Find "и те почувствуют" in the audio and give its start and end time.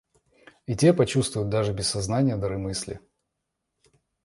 0.65-1.49